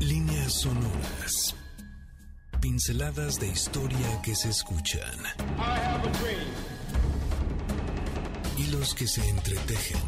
[0.00, 1.54] Líneas sonoras.
[2.58, 5.18] Pinceladas de historia que se escuchan.
[8.56, 10.00] Hilos que se entretejen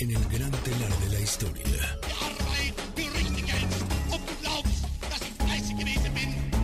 [0.00, 1.64] en el gran telar de la historia.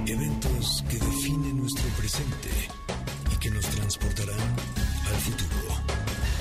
[0.07, 2.51] Eventos que definen nuestro presente
[3.33, 4.57] y que nos transportarán
[5.07, 5.73] al futuro.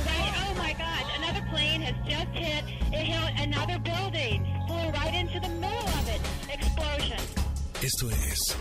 [0.07, 5.39] Oh my God, another plane has just hit, it hit another building, flew right into
[5.39, 5.90] the middle.
[7.81, 8.55] Esto es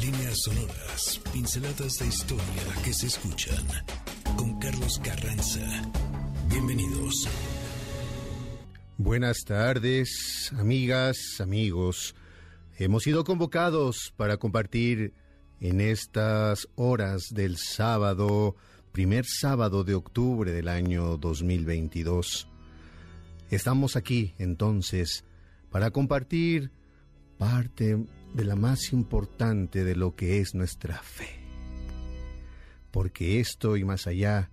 [0.00, 2.44] Líneas Sonoras, pinceladas de historia
[2.84, 3.66] que se escuchan
[4.36, 5.90] con Carlos Carranza.
[6.48, 7.28] Bienvenidos.
[8.96, 12.14] Buenas tardes, amigas, amigos.
[12.78, 15.14] Hemos sido convocados para compartir
[15.60, 18.54] en estas horas del sábado,
[18.92, 22.46] primer sábado de octubre del año 2022.
[23.50, 25.24] Estamos aquí entonces
[25.70, 26.70] para compartir
[27.36, 27.98] parte
[28.34, 31.40] de la más importante de lo que es nuestra fe.
[32.90, 34.50] Porque esto y más allá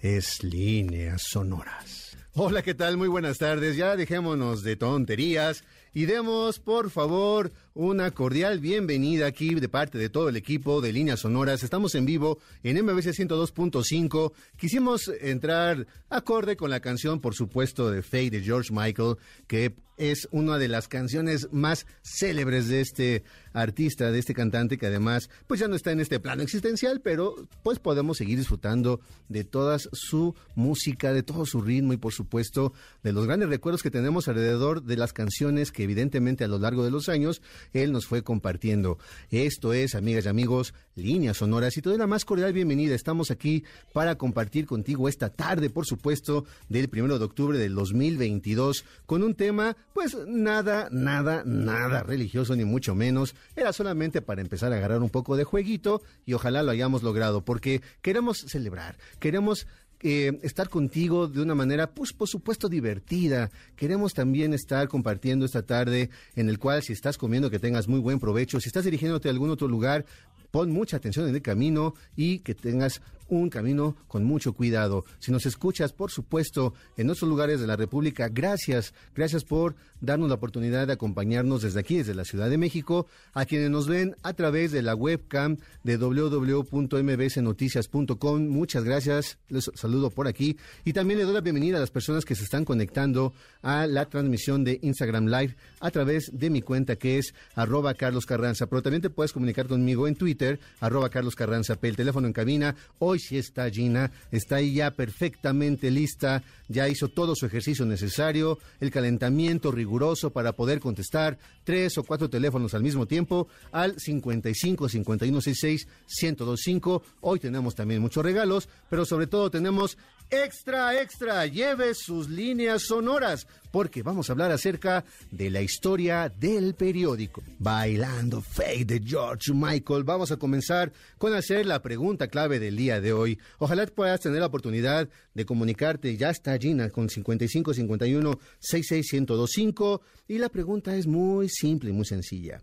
[0.00, 2.16] es líneas sonoras.
[2.34, 2.96] Hola, ¿qué tal?
[2.96, 3.76] Muy buenas tardes.
[3.76, 10.08] Ya dejémonos de tonterías y demos, por favor, una cordial bienvenida aquí de parte de
[10.08, 11.62] todo el equipo de Líneas Sonoras.
[11.62, 14.32] Estamos en vivo en MBC 102.5.
[14.56, 19.16] Quisimos entrar acorde con la canción, por supuesto, de Faye de George Michael,
[19.46, 24.86] que es una de las canciones más célebres de este artista, de este cantante, que
[24.86, 29.44] además, pues ya no está en este plano existencial, pero pues podemos seguir disfrutando de
[29.44, 33.90] toda su música, de todo su ritmo y por supuesto de los grandes recuerdos que
[33.90, 37.40] tenemos alrededor de las canciones que evidentemente a lo largo de los años
[37.72, 38.98] él nos fue compartiendo.
[39.30, 42.94] Esto es, amigas y amigos, líneas sonoras y toda la más cordial bienvenida.
[42.94, 48.84] Estamos aquí para compartir contigo esta tarde, por supuesto, del primero de octubre del 2022
[49.06, 53.34] con un tema, pues nada, nada, nada religioso ni mucho menos.
[53.54, 57.44] Era solamente para empezar a agarrar un poco de jueguito y ojalá lo hayamos logrado
[57.44, 59.66] porque queremos celebrar, queremos
[60.02, 63.50] eh, estar contigo de una manera, pues por supuesto, divertida.
[63.76, 68.00] Queremos también estar compartiendo esta tarde en el cual si estás comiendo que tengas muy
[68.00, 70.04] buen provecho, si estás dirigiéndote a algún otro lugar,
[70.50, 75.04] pon mucha atención en el camino y que tengas un camino con mucho cuidado.
[75.18, 80.28] Si nos escuchas, por supuesto, en otros lugares de la República, gracias, gracias por darnos
[80.28, 84.14] la oportunidad de acompañarnos desde aquí, desde la Ciudad de México, a quienes nos ven
[84.22, 88.46] a través de la webcam de www.mbsnoticias.com.
[88.46, 92.24] Muchas gracias, les saludo por aquí y también le doy la bienvenida a las personas
[92.24, 93.32] que se están conectando
[93.62, 98.26] a la transmisión de Instagram Live a través de mi cuenta que es arroba Carlos
[98.26, 102.32] Carranza, pero también te puedes comunicar conmigo en Twitter, arroba Carlos Carranza, el teléfono en
[102.32, 102.74] cabina,
[103.18, 108.90] sí está Gina, está ahí ya perfectamente lista, ya hizo todo su ejercicio necesario, el
[108.90, 115.40] calentamiento riguroso para poder contestar tres o cuatro teléfonos al mismo tiempo al 55 51
[115.40, 115.88] 66
[116.22, 117.02] 1025.
[117.20, 119.96] Hoy tenemos también muchos regalos, pero sobre todo tenemos
[120.30, 126.74] extra, extra, lleve sus líneas sonoras, porque vamos a hablar acerca de la historia del
[126.74, 127.42] periódico.
[127.58, 133.00] Bailando Fake de George Michael, vamos a comenzar con hacer la pregunta clave del día
[133.00, 133.38] de hoy.
[133.58, 140.00] Ojalá puedas tener la oportunidad de comunicarte, ya está Gina con 55 51 66 1025
[140.28, 142.62] y la pregunta es muy simple y muy sencilla.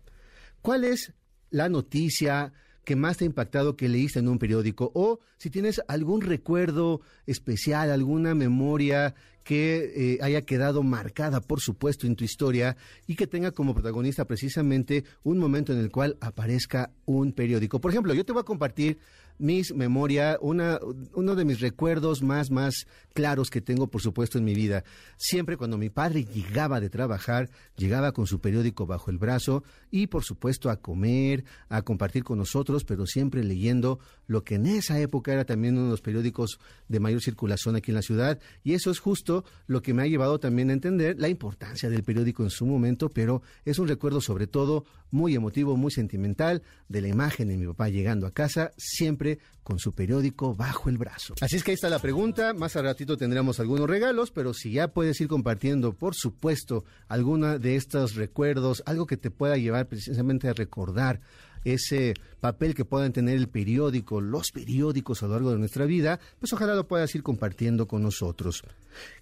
[0.60, 1.12] ¿Cuál es
[1.50, 2.52] la noticia
[2.84, 7.00] que más te ha impactado que leíste en un periódico o si tienes algún recuerdo
[7.26, 9.14] especial, alguna memoria
[9.44, 14.24] que eh, haya quedado marcada, por supuesto, en tu historia y que tenga como protagonista
[14.24, 17.80] precisamente un momento en el cual aparezca un periódico.
[17.80, 18.98] Por ejemplo, yo te voy a compartir
[19.38, 20.78] mis memoria, una,
[21.14, 24.84] uno de mis recuerdos más, más claros que tengo, por supuesto, en mi vida.
[25.16, 30.06] Siempre cuando mi padre llegaba de trabajar, llegaba con su periódico bajo el brazo y,
[30.06, 34.98] por supuesto, a comer, a compartir con nosotros, pero siempre leyendo lo que en esa
[35.00, 36.58] época era también uno de los periódicos
[36.88, 38.38] de mayor circulación aquí en la ciudad.
[38.62, 42.02] Y eso es justo lo que me ha llevado también a entender la importancia del
[42.02, 47.00] periódico en su momento, pero es un recuerdo sobre todo muy emotivo, muy sentimental de
[47.00, 51.34] la imagen de mi papá llegando a casa, siempre con su periódico bajo el brazo.
[51.40, 54.72] Así es que ahí está la pregunta, más al ratito tendremos algunos regalos, pero si
[54.72, 59.88] ya puedes ir compartiendo, por supuesto, alguna de estos recuerdos, algo que te pueda llevar
[59.88, 61.20] precisamente a recordar
[61.64, 66.20] ese papel que puedan tener el periódico, los periódicos a lo largo de nuestra vida,
[66.38, 68.62] pues ojalá lo puedas ir compartiendo con nosotros.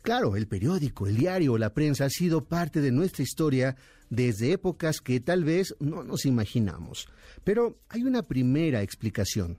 [0.03, 3.77] Claro, el periódico, el diario, la prensa ha sido parte de nuestra historia
[4.11, 7.09] desde épocas que tal vez no nos imaginamos.
[7.45, 9.59] Pero hay una primera explicación.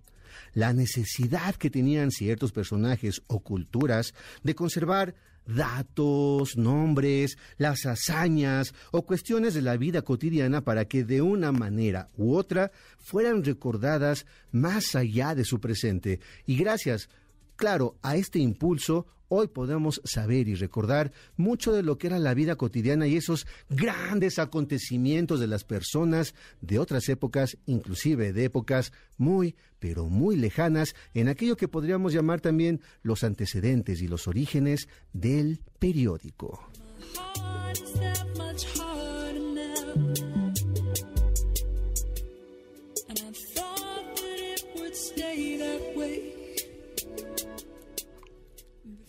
[0.54, 4.14] La necesidad que tenían ciertos personajes o culturas
[4.44, 5.16] de conservar
[5.46, 12.10] datos, nombres, las hazañas o cuestiones de la vida cotidiana para que de una manera
[12.18, 16.20] u otra fueran recordadas más allá de su presente.
[16.46, 17.10] Y gracias,
[17.56, 22.34] claro, a este impulso, hoy podemos saber y recordar mucho de lo que era la
[22.34, 28.94] vida cotidiana y esos grandes acontecimientos de las personas de otras épocas, inclusive de épocas
[29.18, 34.88] muy, pero muy lejanas, en aquello que podríamos llamar también los antecedentes y los orígenes
[35.14, 36.70] del periódico.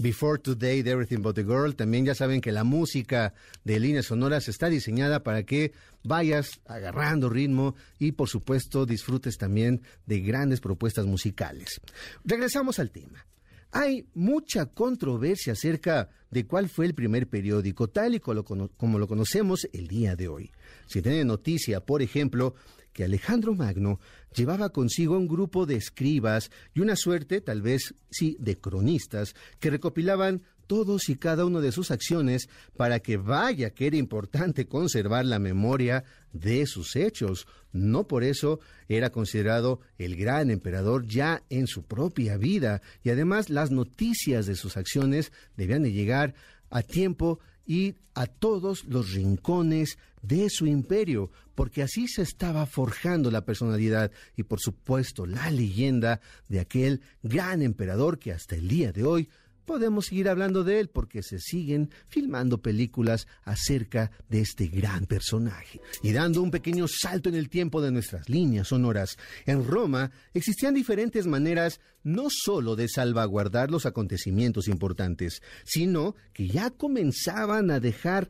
[0.04, 1.74] Before Today de Everything But the Girl.
[1.74, 3.32] También ya saben que la música
[3.64, 5.72] de líneas sonoras está diseñada para que
[6.02, 11.80] vayas agarrando ritmo y por supuesto disfrutes también de grandes propuestas musicales.
[12.22, 13.24] Regresamos al tema.
[13.72, 19.66] Hay mucha controversia acerca de cuál fue el primer periódico, tal y como lo conocemos
[19.72, 20.52] el día de hoy.
[20.86, 22.54] Si tiene noticia, por ejemplo,
[22.94, 24.00] que Alejandro Magno
[24.34, 29.68] llevaba consigo un grupo de escribas y una suerte, tal vez sí, de cronistas, que
[29.68, 35.26] recopilaban todos y cada uno de sus acciones para que vaya que era importante conservar
[35.26, 37.46] la memoria de sus hechos.
[37.72, 43.50] No por eso era considerado el gran emperador ya en su propia vida y además
[43.50, 46.34] las noticias de sus acciones debían de llegar
[46.70, 53.30] a tiempo y a todos los rincones de su imperio, porque así se estaba forjando
[53.30, 58.92] la personalidad y por supuesto la leyenda de aquel gran emperador que hasta el día
[58.92, 59.28] de hoy
[59.64, 65.80] podemos seguir hablando de él porque se siguen filmando películas acerca de este gran personaje.
[66.02, 69.16] Y dando un pequeño salto en el tiempo de nuestras líneas sonoras,
[69.46, 76.70] en Roma existían diferentes maneras no solo de salvaguardar los acontecimientos importantes, sino que ya
[76.70, 78.28] comenzaban a dejar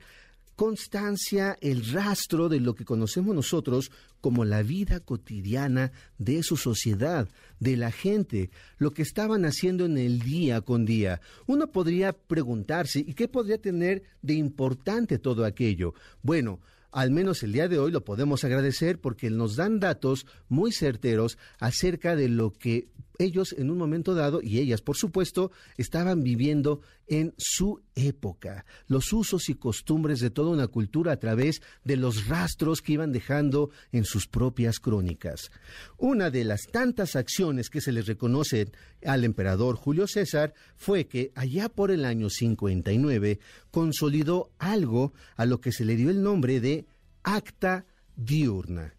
[0.57, 3.91] constancia, el rastro de lo que conocemos nosotros
[4.21, 7.29] como la vida cotidiana de su sociedad,
[7.61, 11.21] de la gente, lo que estaban haciendo en el día con día.
[11.47, 15.95] Uno podría preguntarse, ¿y qué podría tener de importante todo aquello?
[16.23, 16.61] Bueno,
[16.95, 21.39] al menos el día de hoy lo podemos agradecer porque nos dan datos muy certeros
[21.59, 22.87] acerca de lo que
[23.19, 29.13] ellos en un momento dado, y ellas por supuesto, estaban viviendo en su época, los
[29.13, 33.71] usos y costumbres de toda una cultura a través de los rastros que iban dejando
[33.93, 35.51] en sus propias crónicas.
[35.99, 38.73] Una de las tantas acciones que se les reconocen
[39.05, 43.39] al emperador Julio César fue que allá por el año 59
[43.71, 46.87] consolidó algo a lo que se le dio el nombre de
[47.23, 47.87] Acta
[48.17, 48.95] Diurna.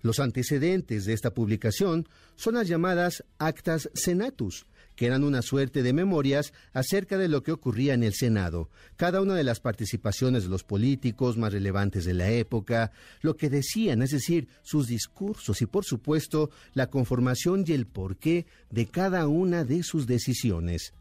[0.00, 4.66] Los antecedentes de esta publicación son las llamadas Actas Senatus,
[4.98, 9.22] que eran una suerte de memorias acerca de lo que ocurría en el Senado, cada
[9.22, 12.90] una de las participaciones de los políticos más relevantes de la época,
[13.20, 18.46] lo que decían, es decir, sus discursos y por supuesto la conformación y el porqué
[18.70, 20.94] de cada una de sus decisiones.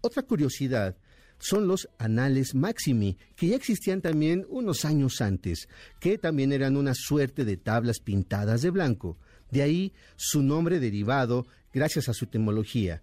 [0.00, 0.96] Otra curiosidad
[1.38, 5.68] son los Anales Maximi, que ya existían también unos años antes,
[6.00, 9.18] que también eran una suerte de tablas pintadas de blanco.
[9.50, 13.02] De ahí su nombre derivado gracias a su etimología,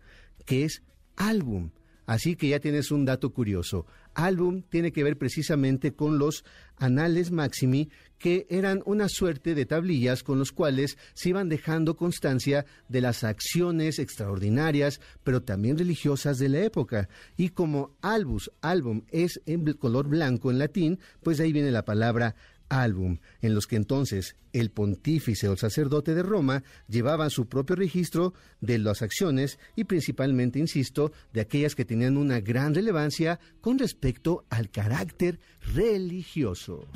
[0.49, 0.81] que es
[1.15, 1.69] álbum.
[2.07, 3.85] Así que ya tienes un dato curioso.
[4.15, 6.43] Álbum tiene que ver precisamente con los
[6.77, 12.65] Anales Maximi, que eran una suerte de tablillas con los cuales se iban dejando constancia
[12.87, 17.09] de las acciones extraordinarias, pero también religiosas de la época.
[17.37, 21.85] Y como albus, álbum, es en color blanco en latín, pues de ahí viene la
[21.85, 22.35] palabra
[22.69, 27.75] álbum, en los que entonces el pontífice o el sacerdote de Roma llevaban su propio
[27.75, 33.77] registro de las acciones y principalmente, insisto, de aquellas que tenían una gran relevancia con
[33.77, 35.39] respecto al carácter
[35.73, 36.87] religioso.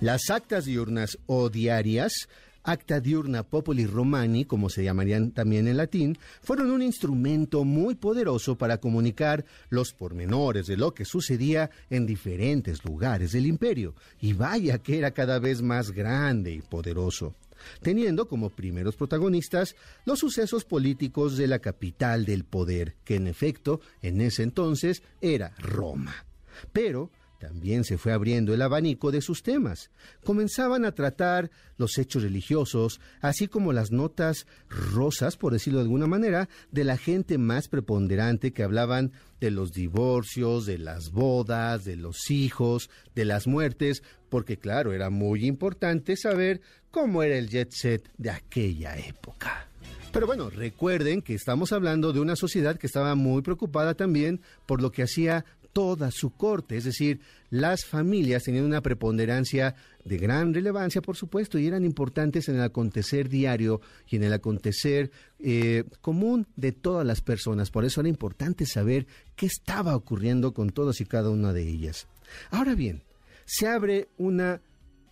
[0.00, 2.28] Las actas diurnas o diarias
[2.64, 8.56] Acta diurna populi romani, como se llamarían también en latín, fueron un instrumento muy poderoso
[8.56, 14.78] para comunicar los pormenores de lo que sucedía en diferentes lugares del imperio, y vaya
[14.78, 17.34] que era cada vez más grande y poderoso
[17.80, 23.80] teniendo como primeros protagonistas los sucesos políticos de la capital del poder, que en efecto
[24.02, 26.26] en ese entonces era Roma.
[26.72, 27.10] Pero
[27.42, 29.90] también se fue abriendo el abanico de sus temas.
[30.22, 36.06] Comenzaban a tratar los hechos religiosos, así como las notas rosas, por decirlo de alguna
[36.06, 41.96] manera, de la gente más preponderante que hablaban de los divorcios, de las bodas, de
[41.96, 46.60] los hijos, de las muertes, porque claro, era muy importante saber
[46.92, 49.66] cómo era el jet set de aquella época.
[50.12, 54.80] Pero bueno, recuerden que estamos hablando de una sociedad que estaba muy preocupada también por
[54.80, 59.74] lo que hacía toda su corte, es decir, las familias tenían una preponderancia
[60.04, 64.32] de gran relevancia, por supuesto, y eran importantes en el acontecer diario y en el
[64.32, 67.70] acontecer eh, común de todas las personas.
[67.70, 72.06] Por eso era importante saber qué estaba ocurriendo con todas y cada una de ellas.
[72.50, 73.02] Ahora bien,
[73.44, 74.60] se abre una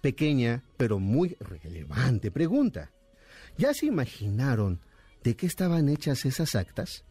[0.00, 2.90] pequeña pero muy relevante pregunta.
[3.59, 4.81] ¿Ya se imaginaron
[5.23, 7.05] ¿De qué estaban hechas esas actas?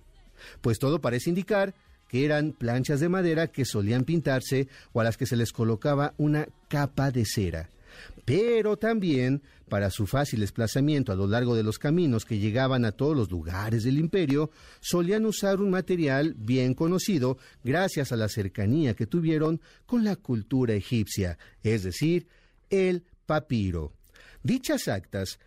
[0.62, 1.75] Pues todo parece indicar
[2.09, 6.13] que eran planchas de madera que solían pintarse o a las que se les colocaba
[6.17, 7.69] una capa de cera.
[8.25, 12.91] Pero también, para su fácil desplazamiento a lo largo de los caminos que llegaban a
[12.91, 14.51] todos los lugares del imperio,
[14.81, 20.73] solían usar un material bien conocido gracias a la cercanía que tuvieron con la cultura
[20.73, 22.27] egipcia, es decir,
[22.69, 23.93] el papiro.
[24.43, 25.39] Dichas actas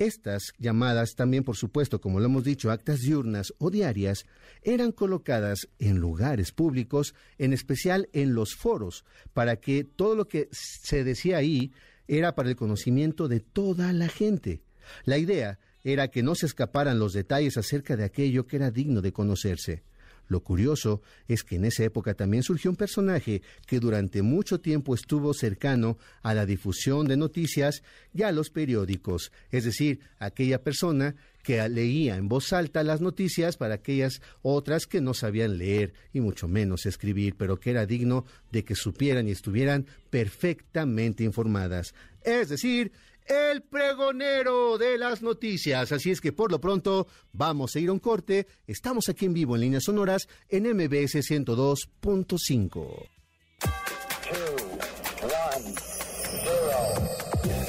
[0.00, 4.24] estas, llamadas también por supuesto, como lo hemos dicho, actas diurnas o diarias,
[4.62, 9.04] eran colocadas en lugares públicos, en especial en los foros,
[9.34, 11.72] para que todo lo que se decía ahí
[12.08, 14.62] era para el conocimiento de toda la gente.
[15.04, 19.02] La idea era que no se escaparan los detalles acerca de aquello que era digno
[19.02, 19.82] de conocerse.
[20.30, 24.94] Lo curioso es que en esa época también surgió un personaje que durante mucho tiempo
[24.94, 27.82] estuvo cercano a la difusión de noticias
[28.14, 33.56] y a los periódicos, es decir, aquella persona que leía en voz alta las noticias
[33.56, 38.24] para aquellas otras que no sabían leer y mucho menos escribir, pero que era digno
[38.52, 41.92] de que supieran y estuvieran perfectamente informadas.
[42.22, 42.92] Es decir,
[43.26, 45.92] el pregonero de las noticias.
[45.92, 48.46] Así es que por lo pronto vamos a ir a un corte.
[48.66, 53.08] Estamos aquí en vivo en líneas sonoras en MBS 102.5.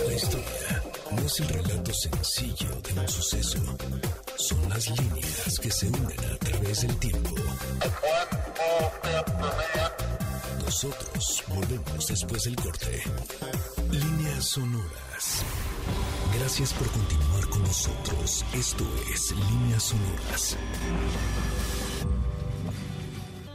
[0.07, 3.59] La historia no es el relato sencillo de un suceso.
[4.37, 7.35] Son las líneas que se unen a través del tiempo.
[10.71, 13.03] Nosotros volvemos después del corte.
[13.91, 15.43] Líneas sonoras.
[16.39, 18.45] Gracias por continuar con nosotros.
[18.53, 20.57] Esto es Líneas sonoras.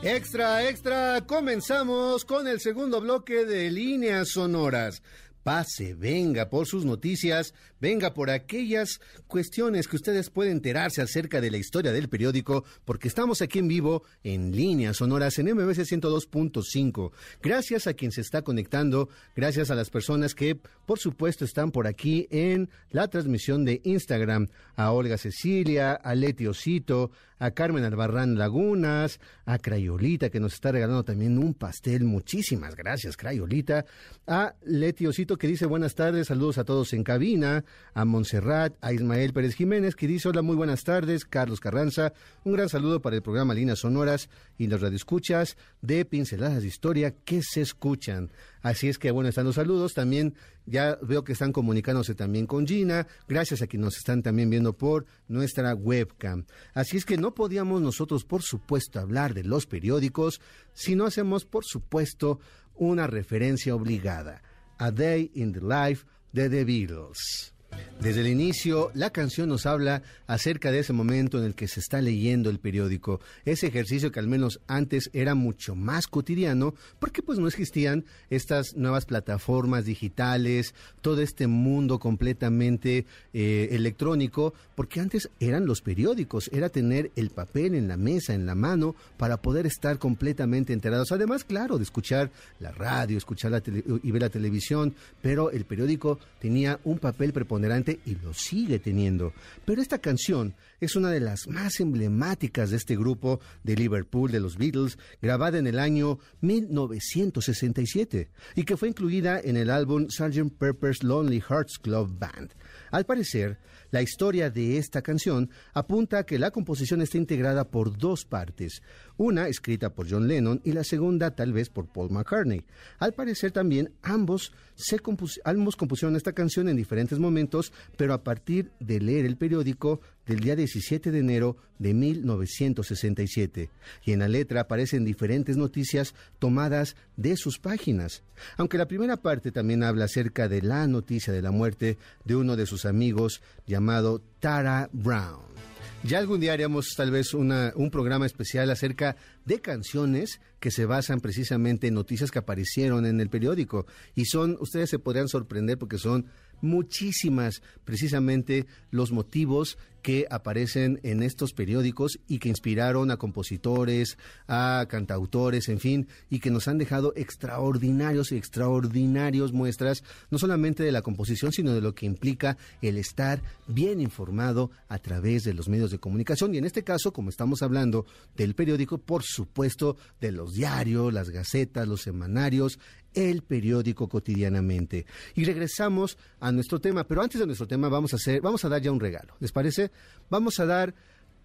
[0.03, 5.01] Extra, extra, comenzamos con el segundo bloque de líneas sonoras
[5.47, 11.51] pase, venga por sus noticias, venga por aquellas cuestiones que ustedes pueden enterarse acerca de
[11.51, 17.13] la historia del periódico, porque estamos aquí en vivo en líneas sonoras en MBC 102.5.
[17.43, 21.87] Gracias a quien se está conectando, gracias a las personas que, por supuesto, están por
[21.87, 28.39] aquí en la transmisión de Instagram, a Olga Cecilia, a Leti Osito, a Carmen Albarrán
[28.39, 32.05] Lagunas, a Crayolita, que nos está regalando también un pastel.
[32.05, 33.85] Muchísimas gracias, Crayolita.
[34.27, 37.65] A Leti Osito, que dice buenas tardes, saludos a todos en cabina.
[37.95, 41.25] A Montserrat, a Ismael Pérez Jiménez, que dice hola, muy buenas tardes.
[41.25, 42.13] Carlos Carranza,
[42.45, 47.15] un gran saludo para el programa Líneas Sonoras y los radioescuchas de Pinceladas de Historia
[47.25, 48.31] que se escuchan.
[48.63, 49.95] Así es que, bueno, están los saludos.
[49.95, 50.35] También
[50.67, 53.07] ya veo que están comunicándose también con Gina.
[53.29, 56.45] Gracias a quienes nos están también viendo por nuestra webcam.
[56.75, 60.41] Así es que no podíamos nosotros, por supuesto, hablar de los periódicos
[60.73, 62.41] si no hacemos, por supuesto,
[62.75, 64.43] una referencia obligada.
[64.79, 67.56] A Day in the Life de The Beatles.
[68.01, 71.81] Desde el inicio, la canción nos habla acerca de ese momento en el que se
[71.81, 77.23] está leyendo el periódico, ese ejercicio que al menos antes era mucho más cotidiano, porque
[77.23, 85.31] pues no existían estas nuevas plataformas digitales, todo este mundo completamente eh, electrónico, porque antes
[85.41, 89.65] eran los periódicos, era tener el papel en la mesa, en la mano, para poder
[89.65, 91.13] estar completamente enterados.
[91.13, 92.31] Además, claro, de escuchar
[92.61, 93.63] la radio, escuchar la
[94.03, 97.56] y ver la televisión, pero el periódico tenía un papel preponderante
[98.05, 99.33] y lo sigue teniendo.
[99.65, 104.41] Pero esta canción es una de las más emblemáticas de este grupo de Liverpool, de
[104.41, 110.53] los Beatles, grabada en el año 1967 y que fue incluida en el álbum Sgt.
[110.59, 112.51] Pepper's Lonely Hearts Club Band.
[112.97, 113.59] Al parecer,
[113.91, 118.81] la historia de esta canción apunta a que la composición está integrada por dos partes,
[119.19, 122.65] una escrita por John Lennon y la segunda tal vez por Paul McCartney.
[122.99, 124.99] Al parecer también ambos, se
[125.45, 130.41] ambos compusieron esta canción en diferentes momentos, pero a partir de leer el periódico del
[130.41, 133.71] día 17 de enero de 1967,
[134.05, 138.23] y en la letra aparecen diferentes noticias tomadas de sus páginas.
[138.57, 142.57] Aunque la primera parte también habla acerca de la noticia de la muerte de uno
[142.57, 145.57] de sus amigos llamado Tara Brown.
[146.03, 150.85] Ya algún día haremos tal vez una, un programa especial acerca de canciones que se
[150.85, 153.87] basan precisamente en noticias que aparecieron en el periódico.
[154.15, 156.27] Y son, ustedes se podrían sorprender porque son
[156.61, 164.87] muchísimas precisamente los motivos que aparecen en estos periódicos y que inspiraron a compositores, a
[164.89, 170.93] cantautores, en fin, y que nos han dejado extraordinarios y extraordinarios muestras, no solamente de
[170.93, 175.69] la composición, sino de lo que implica el estar bien informado a través de los
[175.69, 176.55] medios de comunicación.
[176.55, 181.31] Y en este caso, como estamos hablando del periódico, por supuesto, de los diarios, las
[181.31, 182.79] gacetas, los semanarios,
[183.17, 185.07] el periódico cotidianamente.
[185.35, 188.69] Y regresamos a nuestro tema, pero antes de nuestro tema vamos a hacer, vamos a
[188.69, 189.35] dar ya un regalo.
[189.41, 189.91] ¿Les parece?
[190.31, 190.95] Vamos a dar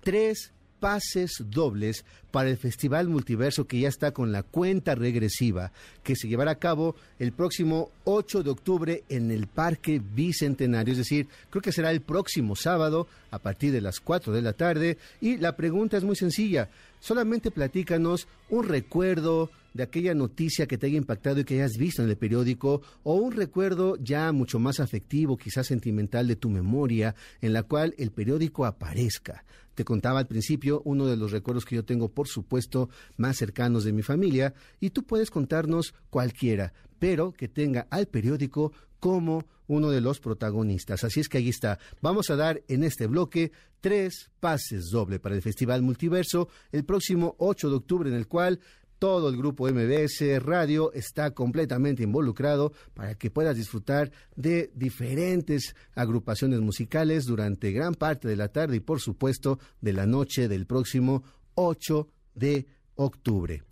[0.01, 5.72] tres pases dobles para el Festival Multiverso que ya está con la cuenta regresiva
[6.03, 10.98] que se llevará a cabo el próximo 8 de octubre en el Parque Bicentenario, es
[10.98, 14.98] decir, creo que será el próximo sábado a partir de las 4 de la tarde.
[15.22, 20.88] Y la pregunta es muy sencilla, solamente platícanos un recuerdo, de aquella noticia que te
[20.88, 24.80] haya impactado y que hayas visto en el periódico, o un recuerdo ya mucho más
[24.80, 29.44] afectivo, quizás sentimental de tu memoria, en la cual el periódico aparezca.
[29.75, 33.84] Te contaba al principio uno de los recuerdos que yo tengo, por supuesto, más cercanos
[33.84, 39.90] de mi familia, y tú puedes contarnos cualquiera, pero que tenga al periódico como uno
[39.90, 41.04] de los protagonistas.
[41.04, 41.80] Así es que ahí está.
[42.01, 47.36] Vamos a dar en este bloque tres pases doble para el Festival Multiverso el próximo
[47.40, 48.60] 8 de octubre, en el cual
[49.01, 56.60] todo el grupo MBS Radio está completamente involucrado para que puedas disfrutar de diferentes agrupaciones
[56.60, 61.24] musicales durante gran parte de la tarde y por supuesto de la noche del próximo
[61.55, 63.63] 8 de octubre.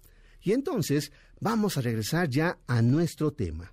[0.41, 3.71] Y entonces vamos a regresar ya a nuestro tema.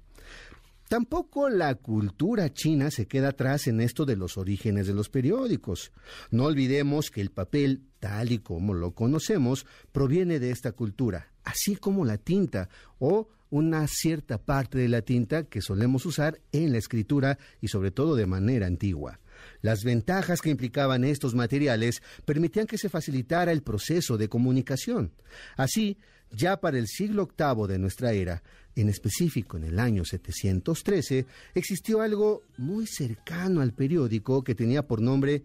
[0.89, 5.91] Tampoco la cultura china se queda atrás en esto de los orígenes de los periódicos.
[6.31, 11.77] No olvidemos que el papel, tal y como lo conocemos, proviene de esta cultura, así
[11.77, 16.79] como la tinta o una cierta parte de la tinta que solemos usar en la
[16.79, 19.21] escritura y sobre todo de manera antigua.
[19.63, 25.13] Las ventajas que implicaban estos materiales permitían que se facilitara el proceso de comunicación.
[25.57, 25.99] Así,
[26.33, 28.43] ya para el siglo VIII de nuestra era,
[28.75, 35.01] en específico en el año 713, existió algo muy cercano al periódico que tenía por
[35.01, 35.45] nombre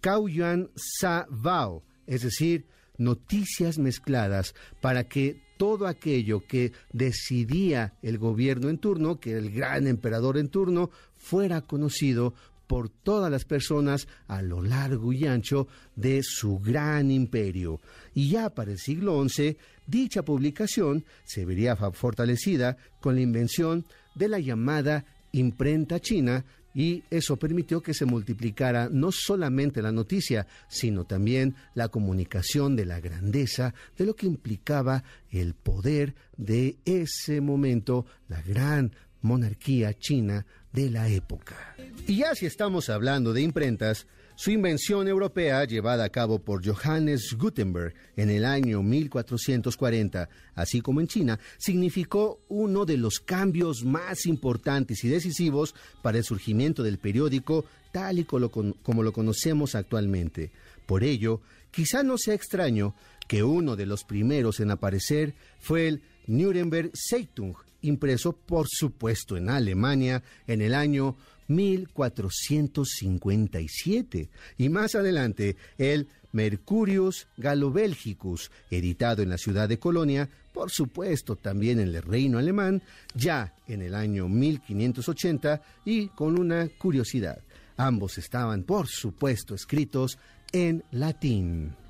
[0.00, 2.66] Kaoyuan Sa Vao, es decir,
[2.98, 9.86] noticias mezcladas para que todo aquello que decidía el gobierno en turno, que el gran
[9.86, 12.34] emperador en turno, fuera conocido
[12.66, 17.80] por todas las personas a lo largo y ancho de su gran imperio.
[18.14, 24.28] Y ya para el siglo XI, dicha publicación se vería fortalecida con la invención de
[24.28, 31.04] la llamada imprenta china y eso permitió que se multiplicara no solamente la noticia, sino
[31.04, 38.06] también la comunicación de la grandeza de lo que implicaba el poder de ese momento,
[38.28, 41.76] la gran monarquía china de la época.
[42.06, 44.06] Y ya si estamos hablando de imprentas,
[44.42, 51.00] su invención europea, llevada a cabo por Johannes Gutenberg en el año 1440, así como
[51.00, 56.98] en China, significó uno de los cambios más importantes y decisivos para el surgimiento del
[56.98, 60.50] periódico tal y como lo conocemos actualmente.
[60.86, 62.96] Por ello, quizá no sea extraño
[63.28, 69.50] que uno de los primeros en aparecer fue el Nuremberg Zeitung, impreso por supuesto en
[69.50, 71.16] Alemania en el año
[71.54, 81.36] 1457 y más adelante el Mercurius Galobelgicus, editado en la ciudad de Colonia, por supuesto
[81.36, 82.82] también en el reino alemán,
[83.14, 87.42] ya en el año 1580 y con una curiosidad.
[87.76, 90.18] Ambos estaban, por supuesto, escritos
[90.52, 91.81] en latín.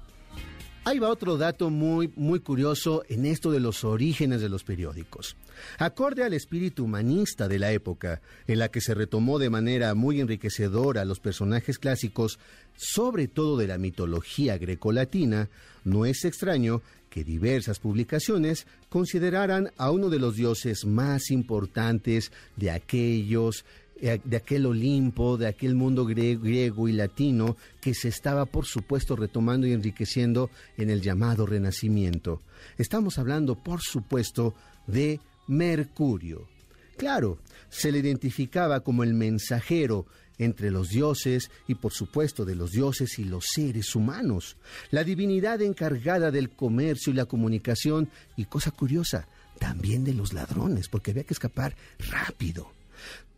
[0.84, 5.36] Ahí va otro dato muy, muy curioso en esto de los orígenes de los periódicos.
[5.78, 10.20] Acorde al espíritu humanista de la época, en la que se retomó de manera muy
[10.20, 12.40] enriquecedora los personajes clásicos,
[12.74, 15.50] sobre todo de la mitología grecolatina,
[15.84, 22.72] no es extraño que diversas publicaciones consideraran a uno de los dioses más importantes de
[22.72, 23.64] aquellos
[24.02, 29.66] de aquel Olimpo, de aquel mundo griego y latino que se estaba, por supuesto, retomando
[29.66, 32.42] y enriqueciendo en el llamado Renacimiento.
[32.78, 34.54] Estamos hablando, por supuesto,
[34.88, 36.48] de Mercurio.
[36.96, 37.38] Claro,
[37.68, 40.06] se le identificaba como el mensajero
[40.38, 44.56] entre los dioses y por supuesto de los dioses y los seres humanos,
[44.90, 49.28] la divinidad encargada del comercio y la comunicación y cosa curiosa,
[49.60, 51.76] también de los ladrones, porque había que escapar
[52.10, 52.72] rápido.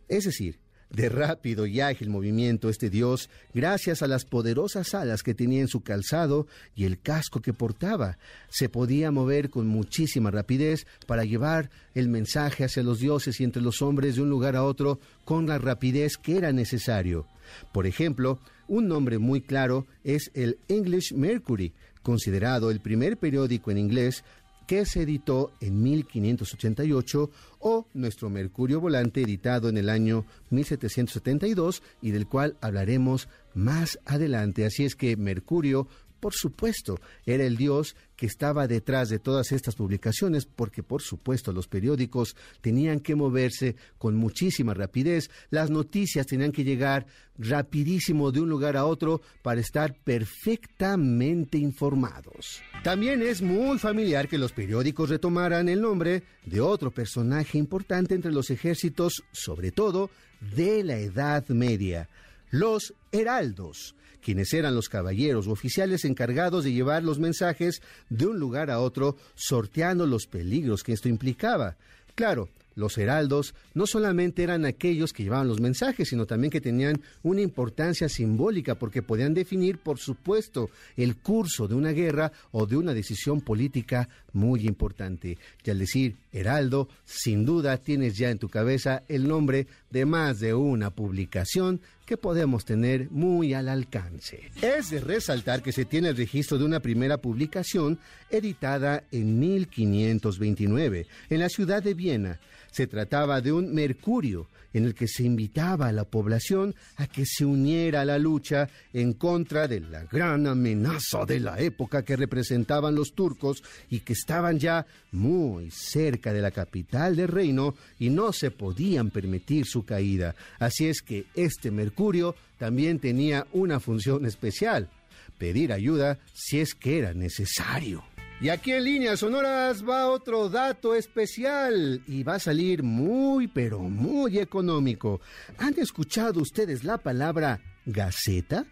[0.07, 5.33] Es decir, de rápido y ágil movimiento este dios gracias a las poderosas alas que
[5.33, 8.17] tenía en su calzado y el casco que portaba.
[8.49, 13.61] Se podía mover con muchísima rapidez para llevar el mensaje hacia los dioses y entre
[13.61, 17.27] los hombres de un lugar a otro con la rapidez que era necesario.
[17.73, 23.77] Por ejemplo, un nombre muy claro es el English Mercury, considerado el primer periódico en
[23.77, 24.23] inglés
[24.65, 32.11] que se editó en 1588, o Nuestro Mercurio Volante, editado en el año 1772 y
[32.11, 34.65] del cual hablaremos más adelante.
[34.65, 35.87] Así es que Mercurio
[36.25, 41.53] por supuesto, era el dios que estaba detrás de todas estas publicaciones, porque por supuesto
[41.53, 47.05] los periódicos tenían que moverse con muchísima rapidez, las noticias tenían que llegar
[47.37, 52.59] rapidísimo de un lugar a otro para estar perfectamente informados.
[52.83, 58.31] También es muy familiar que los periódicos retomaran el nombre de otro personaje importante entre
[58.31, 60.09] los ejércitos, sobre todo
[60.55, 62.09] de la Edad Media,
[62.49, 63.93] los heraldos
[64.25, 68.79] quienes eran los caballeros o oficiales encargados de llevar los mensajes de un lugar a
[68.79, 71.75] otro, sorteando los peligros que esto implicaba.
[72.15, 77.01] Claro, los heraldos no solamente eran aquellos que llevaban los mensajes, sino también que tenían
[77.21, 82.77] una importancia simbólica porque podían definir, por supuesto, el curso de una guerra o de
[82.77, 85.37] una decisión política muy importante.
[85.63, 90.39] Y al decir heraldo, sin duda tienes ya en tu cabeza el nombre de más
[90.39, 94.51] de una publicación que podemos tener muy al alcance.
[94.61, 101.07] Es de resaltar que se tiene el registro de una primera publicación editada en 1529
[101.29, 102.39] en la ciudad de Viena.
[102.75, 107.25] Se trataba de un Mercurio en el que se invitaba a la población a que
[107.25, 112.17] se uniera a la lucha en contra de la gran amenaza de la época que
[112.17, 118.09] representaban los turcos y que estaban ya muy cerca de la capital del reino y
[118.09, 120.35] no se podían permitir su caída.
[120.59, 124.89] Así es que este Mercurio también tenía una función especial,
[125.37, 128.03] pedir ayuda si es que era necesario.
[128.41, 133.79] Y aquí en líneas sonoras va otro dato especial y va a salir muy pero
[133.79, 135.21] muy económico.
[135.57, 138.65] ¿Han escuchado ustedes la palabra gaceta?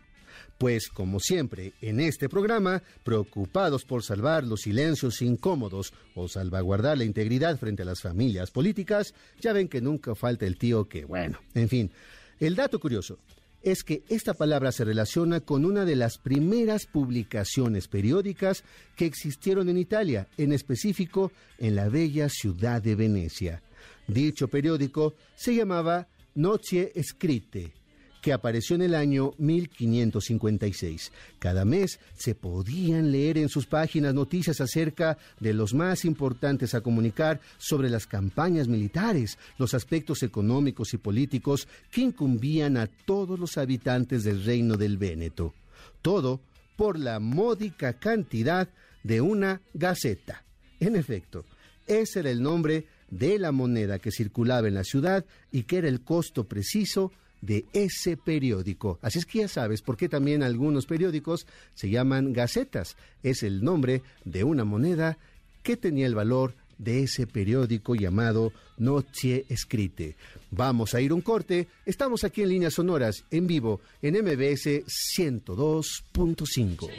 [0.58, 7.06] Pues como siempre, en este programa, preocupados por salvar los silencios incómodos o salvaguardar la
[7.06, 11.39] integridad frente a las familias políticas, ya ven que nunca falta el tío que, bueno,
[11.54, 11.91] en fin.
[12.38, 13.17] El dato curioso,
[13.63, 18.63] es que esta palabra se relaciona con una de las primeras publicaciones periódicas
[18.95, 23.62] que existieron en Italia, en específico en la bella ciudad de Venecia.
[24.08, 27.82] Dicho periódico se llamaba Nocie Scritte
[28.23, 31.12] que apareció en el año 1556.
[31.39, 36.79] Cada mes se podían leer en sus páginas noticias acerca de los más importantes a
[36.79, 43.57] comunicar sobre las campañas militares, los aspectos económicos y políticos que incumbían a todos los
[43.57, 45.53] habitantes del reino del Véneto.
[46.01, 46.39] Todo
[46.77, 48.69] por la módica cantidad
[49.03, 50.45] de una gaceta.
[50.79, 51.43] En efecto,
[51.88, 55.89] ese era el nombre de la moneda que circulaba en la ciudad y que era
[55.89, 57.12] el costo preciso
[57.43, 58.99] de ese periódico.
[59.01, 62.95] Así es que ya sabes por qué también algunos periódicos se llaman gacetas.
[63.21, 65.17] Es el nombre de una moneda
[65.62, 70.15] que tenía el valor de ese periódico llamado Noche Escrite.
[70.51, 71.67] Vamos a ir un corte.
[71.86, 76.89] Estamos aquí en líneas sonoras, en vivo, en MBS 102.5.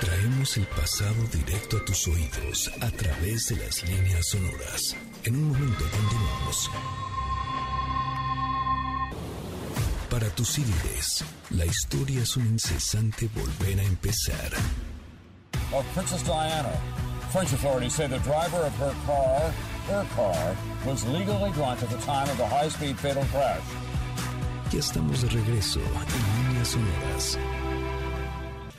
[0.00, 4.96] Traemos el pasado directo a tus oídos a través de las líneas sonoras.
[5.24, 7.11] En un momento continuamos.
[10.12, 11.24] Para tus CDs,
[11.56, 14.52] la historia es un incesante volver a empezar.
[15.72, 16.70] Of Princess Diana.
[17.32, 19.50] French authorities say the driver of her car,
[19.88, 23.62] her car, was legally drunk at the time of the high-speed fatal crash.
[24.70, 27.38] Ya estamos de regreso en líneas sonoras.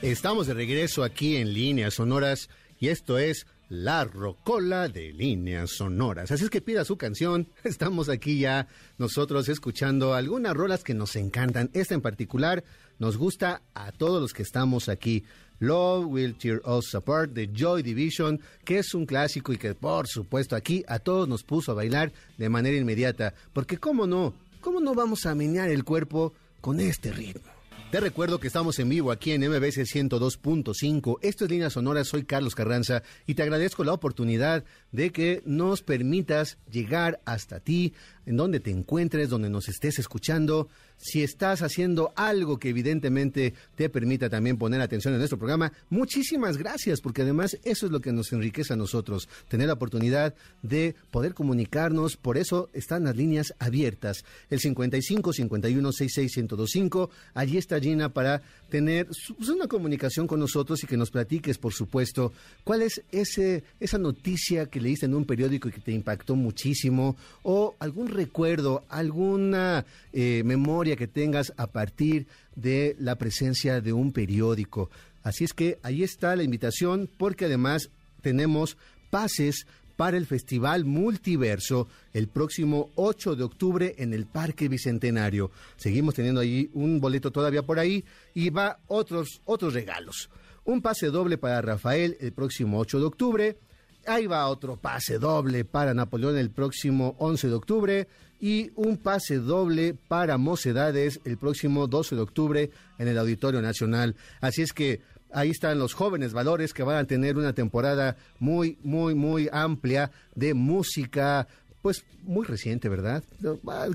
[0.02, 6.30] Estamos de regreso aquí en líneas sonoras y esto es la rocola de líneas sonoras.
[6.30, 7.48] Así es que pida su canción.
[7.64, 11.70] Estamos aquí ya nosotros escuchando algunas rolas que nos encantan.
[11.72, 12.64] Esta en particular
[12.98, 15.24] nos gusta a todos los que estamos aquí.
[15.60, 20.08] Love Will Tear Us Apart de Joy Division, que es un clásico y que por
[20.08, 23.34] supuesto aquí a todos nos puso a bailar de manera inmediata.
[23.52, 27.53] Porque cómo no, cómo no vamos a menear el cuerpo con este ritmo.
[27.94, 31.18] Te recuerdo que estamos en vivo aquí en MBC 102.5.
[31.22, 35.82] Esto es Línea Sonora, soy Carlos Carranza y te agradezco la oportunidad de que nos
[35.82, 37.94] permitas llegar hasta ti,
[38.26, 40.68] en donde te encuentres, donde nos estés escuchando.
[40.96, 46.56] Si estás haciendo algo que evidentemente te permita también poner atención en nuestro programa, muchísimas
[46.56, 50.94] gracias, porque además eso es lo que nos enriquece a nosotros, tener la oportunidad de
[51.10, 52.16] poder comunicarnos.
[52.16, 57.10] Por eso están las líneas abiertas, el 55 51 66 1025.
[57.34, 61.72] Allí está Gina para tener pues, una comunicación con nosotros y que nos platiques, por
[61.72, 66.36] supuesto, cuál es ese, esa noticia que leíste en un periódico y que te impactó
[66.36, 73.92] muchísimo, o algún recuerdo, alguna eh, memoria que tengas a partir de la presencia de
[73.92, 74.90] un periódico.
[75.22, 78.76] Así es que ahí está la invitación, porque además tenemos
[79.10, 79.66] pases
[79.96, 85.50] para el Festival Multiverso el próximo 8 de octubre en el Parque Bicentenario.
[85.76, 90.30] Seguimos teniendo ahí un boleto todavía por ahí y va otros, otros regalos.
[90.64, 93.56] Un pase doble para Rafael el próximo 8 de octubre.
[94.06, 98.08] Ahí va otro pase doble para Napoleón el próximo 11 de octubre
[98.40, 104.16] y un pase doble para Mocedades el próximo 12 de octubre en el Auditorio Nacional.
[104.40, 105.00] Así es que
[105.32, 110.10] ahí están los jóvenes valores que van a tener una temporada muy, muy, muy amplia
[110.34, 111.48] de música,
[111.80, 113.24] pues muy reciente, ¿verdad?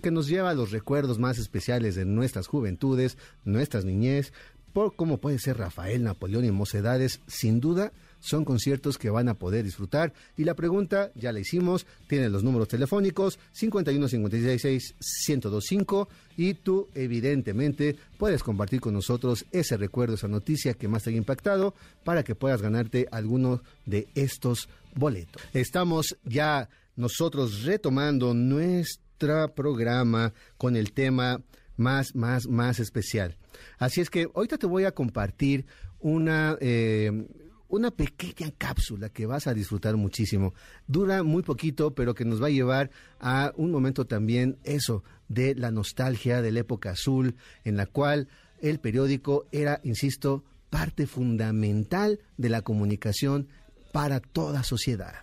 [0.02, 4.34] Que nos lleva a los recuerdos más especiales de nuestras juventudes, nuestras niñez,
[4.74, 9.36] por cómo puede ser Rafael, Napoleón y Mocedades, sin duda son conciertos que van a
[9.36, 10.14] poder disfrutar.
[10.38, 14.96] Y la pregunta, ya la hicimos, tienen los números telefónicos 51 56
[15.28, 21.12] 1025 y tú evidentemente puedes compartir con nosotros ese recuerdo, esa noticia que más te
[21.12, 25.42] ha impactado para que puedas ganarte alguno de estos boletos.
[25.54, 31.42] Estamos ya nosotros retomando nuestro programa con el tema
[31.78, 33.38] más, más, más especial.
[33.78, 35.66] Así es que ahorita te voy a compartir
[36.00, 37.28] una, eh,
[37.70, 40.54] una pequeña cápsula que vas a disfrutar muchísimo.
[40.88, 45.56] Dura muy poquito, pero que nos va a llevar a un momento también eso de
[45.56, 48.28] la nostalgia de la época azul, en la cual
[48.60, 53.48] el periódico era, insisto, parte fundamental de la comunicación
[53.92, 55.14] para toda sociedad.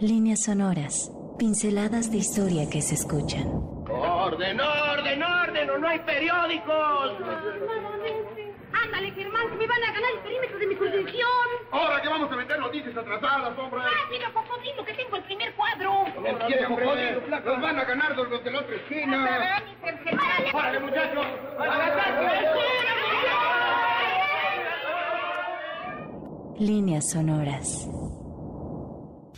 [0.00, 3.46] Líneas sonoras, pinceladas de historia que se escuchan.
[3.88, 4.60] ¡Orden,
[5.80, 7.12] ¡No, hay periódicos!
[8.72, 11.46] Ándale, Germán, que me van a ganar el perímetro de mi jurisdicción.
[11.70, 13.80] Ahora que vamos a meter noticias atrasadas, hombre.
[13.82, 16.04] Ah, mira, cocodrilo, que tengo el primer cuadro.
[16.46, 17.20] ¿Quiere cocodrilo?
[17.28, 19.62] Nos van a ganar los de la otra esquina.
[20.52, 21.26] ¡Órale, muchachos!
[26.58, 27.86] Líneas sonoras.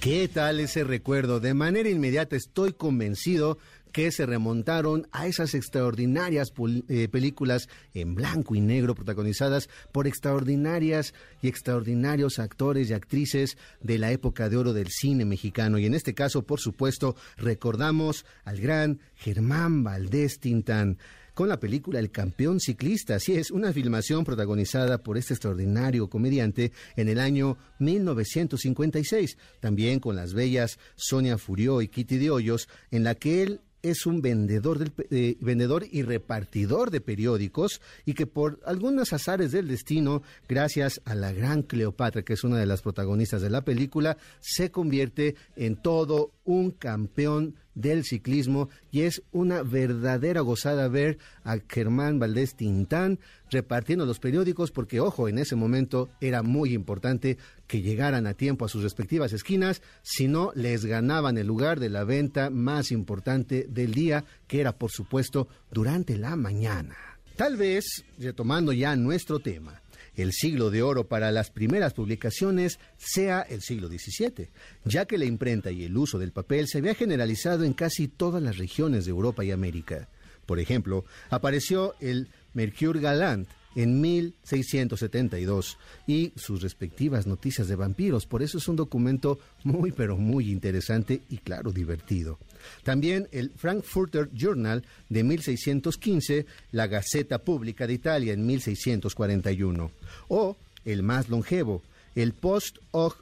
[0.00, 1.40] ¿Qué tal ese recuerdo?
[1.40, 6.52] De manera inmediata estoy convencido que se remontaron a esas extraordinarias
[6.88, 13.98] eh, películas en blanco y negro protagonizadas por extraordinarias y extraordinarios actores y actrices de
[13.98, 15.78] la época de oro del cine mexicano.
[15.78, 20.98] Y en este caso, por supuesto, recordamos al gran Germán Valdés Tintán
[21.38, 23.14] con la película El campeón ciclista.
[23.14, 30.16] Así es, una filmación protagonizada por este extraordinario comediante en el año 1956, también con
[30.16, 34.78] las bellas Sonia Furió y Kitty de Hoyos, en la que él es un vendedor,
[34.78, 41.00] del, eh, vendedor y repartidor de periódicos y que por algunos azares del destino, gracias
[41.04, 45.36] a la gran Cleopatra, que es una de las protagonistas de la película, se convierte
[45.56, 52.56] en todo un campeón del ciclismo y es una verdadera gozada ver a Germán Valdés
[52.56, 58.34] Tintán repartiendo los periódicos porque, ojo, en ese momento era muy importante que llegaran a
[58.34, 62.90] tiempo a sus respectivas esquinas, si no les ganaban el lugar de la venta más
[62.90, 66.96] importante del día, que era, por supuesto, durante la mañana.
[67.36, 69.80] Tal vez, retomando ya nuestro tema,
[70.18, 74.50] el siglo de oro para las primeras publicaciones sea el siglo XVII,
[74.84, 78.42] ya que la imprenta y el uso del papel se había generalizado en casi todas
[78.42, 80.08] las regiones de Europa y América.
[80.44, 88.26] Por ejemplo, apareció el Mercure Galant en 1672 y sus respectivas noticias de vampiros.
[88.26, 92.38] Por eso es un documento muy pero muy interesante y claro, divertido.
[92.82, 99.90] También el Frankfurter Journal de 1615, la Gaceta Pública de Italia en 1641
[100.28, 101.82] o el más longevo,
[102.14, 103.14] el Post og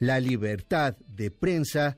[0.00, 1.96] la libertad de prensa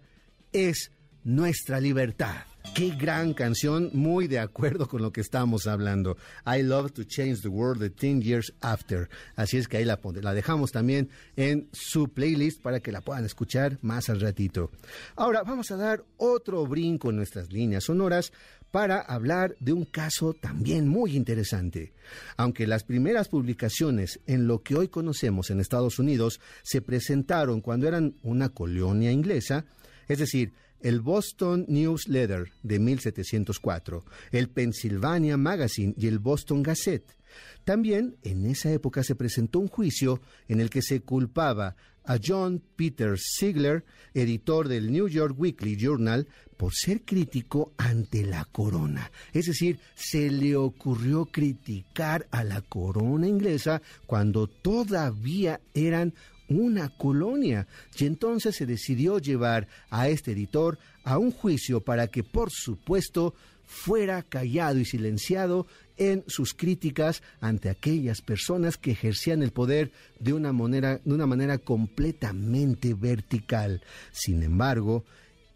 [0.53, 0.93] es
[1.25, 2.45] nuestra libertad.
[2.75, 6.17] Qué gran canción, muy de acuerdo con lo que estamos hablando.
[6.47, 9.09] I Love to Change the World the 10 Years After.
[9.35, 13.25] Así es que ahí la, la dejamos también en su playlist para que la puedan
[13.25, 14.71] escuchar más al ratito.
[15.17, 18.33] Ahora vamos a dar otro brinco en nuestras líneas sonoras
[18.71, 21.93] para hablar de un caso también muy interesante.
[22.37, 27.89] Aunque las primeras publicaciones en lo que hoy conocemos en Estados Unidos se presentaron cuando
[27.89, 29.65] eran una colonia inglesa,
[30.09, 37.17] es decir, el Boston News Letter de 1704, el Pennsylvania Magazine y el Boston Gazette.
[37.65, 42.63] También en esa época se presentó un juicio en el que se culpaba a John
[42.77, 49.11] Peter Ziegler, editor del New York Weekly Journal, por ser crítico ante la corona.
[49.33, 56.15] Es decir, se le ocurrió criticar a la corona inglesa cuando todavía eran
[56.51, 57.67] una colonia.
[57.99, 63.35] Y entonces se decidió llevar a este editor a un juicio para que, por supuesto,
[63.65, 70.33] fuera callado y silenciado en sus críticas ante aquellas personas que ejercían el poder de
[70.33, 73.81] una manera, de una manera completamente vertical.
[74.11, 75.05] Sin embargo,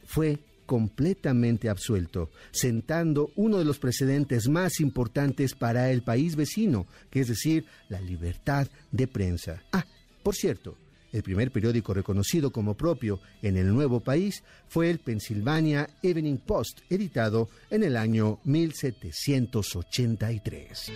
[0.07, 7.21] fue completamente absuelto, sentando uno de los precedentes más importantes para el país vecino, que
[7.21, 9.63] es decir, la libertad de prensa.
[9.73, 9.85] Ah,
[10.23, 10.77] por cierto,
[11.15, 16.81] el primer periódico reconocido como propio en el nuevo país fue el Pennsylvania Evening Post,
[16.91, 20.91] editado en el año 1783.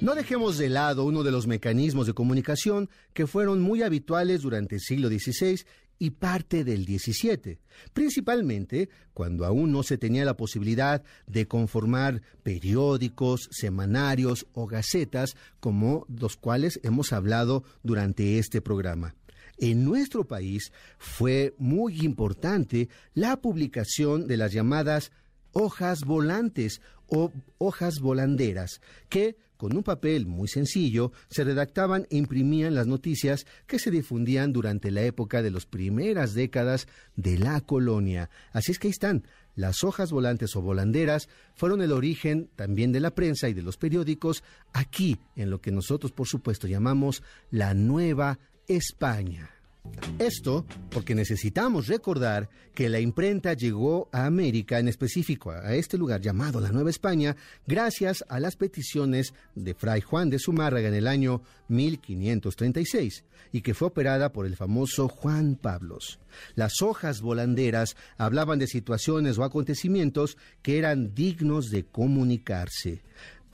[0.00, 4.76] No dejemos de lado uno de los mecanismos de comunicación que fueron muy habituales durante
[4.76, 5.64] el siglo XVI
[5.98, 7.58] y parte del XVII,
[7.92, 16.06] principalmente cuando aún no se tenía la posibilidad de conformar periódicos, semanarios o gacetas como
[16.08, 19.16] los cuales hemos hablado durante este programa.
[19.58, 25.12] En nuestro país fue muy importante la publicación de las llamadas
[25.52, 32.74] hojas volantes o hojas volanderas, que con un papel muy sencillo se redactaban e imprimían
[32.74, 38.28] las noticias que se difundían durante la época de las primeras décadas de la colonia.
[38.52, 39.24] Así es que ahí están.
[39.54, 43.78] Las hojas volantes o volanderas fueron el origen también de la prensa y de los
[43.78, 49.50] periódicos aquí, en lo que nosotros por supuesto llamamos la Nueva España.
[50.18, 56.20] Esto porque necesitamos recordar que la imprenta llegó a América, en específico a este lugar
[56.20, 61.06] llamado la Nueva España, gracias a las peticiones de Fray Juan de Zumárraga en el
[61.06, 66.18] año 1536 y que fue operada por el famoso Juan Pablos.
[66.54, 73.02] Las hojas volanderas hablaban de situaciones o acontecimientos que eran dignos de comunicarse,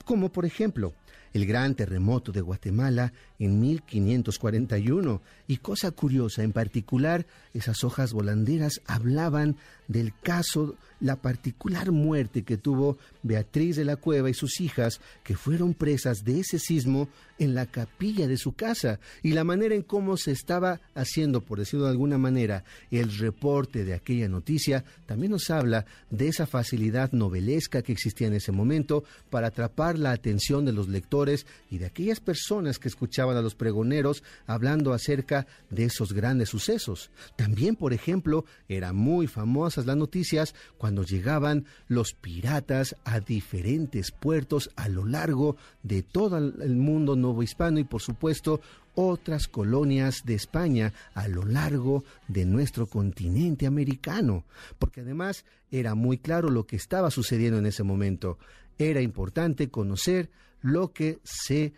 [0.05, 0.93] como por ejemplo
[1.33, 5.21] el gran terremoto de Guatemala en 1541.
[5.47, 12.57] Y cosa curiosa, en particular, esas hojas volanderas hablaban del caso, la particular muerte que
[12.57, 17.55] tuvo Beatriz de la Cueva y sus hijas, que fueron presas de ese sismo en
[17.55, 21.85] la capilla de su casa, y la manera en cómo se estaba haciendo, por decirlo
[21.85, 27.81] de alguna manera, el reporte de aquella noticia, también nos habla de esa facilidad novelesca
[27.81, 32.21] que existía en ese momento para atrapar la atención de los lectores y de aquellas
[32.21, 37.11] personas que escuchaban a los pregoneros hablando acerca de esos grandes sucesos.
[37.35, 44.11] También, por ejemplo, era muy famosa famosas las noticias cuando llegaban los piratas a diferentes
[44.11, 48.61] puertos a lo largo de todo el mundo novohispano y por supuesto
[48.95, 54.45] otras colonias de España a lo largo de nuestro continente americano,
[54.79, 58.39] porque además era muy claro lo que estaba sucediendo en ese momento.
[58.77, 60.29] Era importante conocer
[60.61, 61.73] lo que se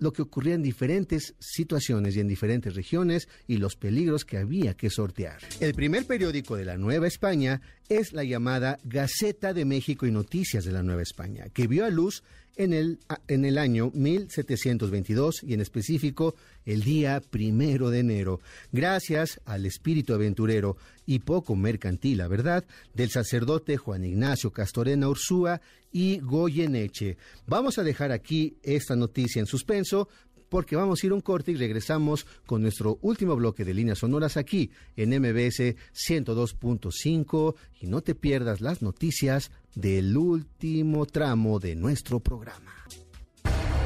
[0.00, 4.74] lo que ocurría en diferentes situaciones y en diferentes regiones y los peligros que había
[4.74, 5.38] que sortear.
[5.60, 10.64] El primer periódico de la Nueva España es la llamada Gaceta de México y Noticias
[10.64, 12.22] de la Nueva España, que vio a luz
[12.58, 12.98] en el,
[13.28, 16.34] en el año 1722 y en específico
[16.66, 18.40] el día primero de enero,
[18.72, 25.62] gracias al espíritu aventurero y poco mercantil, la verdad, del sacerdote Juan Ignacio Castorena Ursúa
[25.90, 27.16] y Goyeneche.
[27.46, 30.08] Vamos a dejar aquí esta noticia en suspenso
[30.48, 34.36] porque vamos a ir un corte y regresamos con nuestro último bloque de líneas sonoras
[34.36, 42.20] aquí en MBS 102.5 y no te pierdas las noticias del último tramo de nuestro
[42.20, 42.72] programa.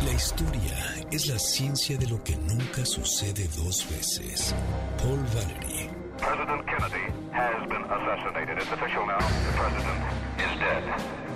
[0.05, 4.55] La historia es la ciencia de lo que nunca sucede dos veces.
[4.99, 5.89] Paul Valery.
[6.19, 8.59] President Kennedy has been assassinated.
[8.59, 9.19] It's official now.
[9.19, 10.01] The president
[10.39, 11.33] is dead.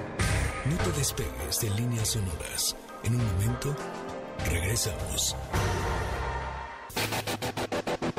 [0.71, 2.77] No te despegues de líneas sonoras.
[3.05, 3.77] En un momento
[4.51, 5.35] Regresamos.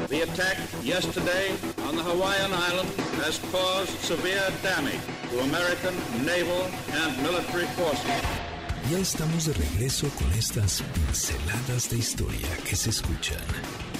[0.10, 1.52] The attack yesterday
[1.88, 2.90] on the Hawaiian island
[3.24, 6.64] has caused severe damage to American naval
[6.94, 8.48] and military forces.
[8.90, 13.42] Ya estamos de regreso con estas pinceladas de historia que se escuchan.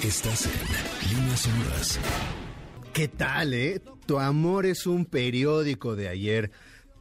[0.02, 1.98] Estás en Líneas Sonoras.
[2.94, 3.82] ¿Qué tal, eh?
[4.06, 6.50] Tu amor es un periódico de ayer.